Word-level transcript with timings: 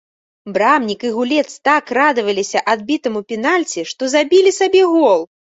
Брамнік 0.53 1.05
і 1.09 1.11
гулец 1.17 1.49
так 1.69 1.93
радаваліся 1.99 2.63
адбітаму 2.75 3.21
пенальці, 3.33 3.87
што 3.93 4.03
забілі 4.15 4.59
сабе 4.61 4.83
гол. 4.97 5.19